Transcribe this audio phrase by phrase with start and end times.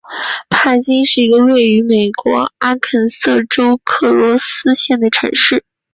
[0.49, 5.63] 帕金是一个位于美国阿肯色州克罗斯县的城市。